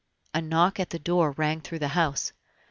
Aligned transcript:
A 0.33 0.41
knock 0.41 0.79
at 0.79 0.89
the 0.89 0.97
door 0.97 1.29
rang 1.33 1.61
through 1.61 1.77
the 1.77 1.89
house. 1.89 2.33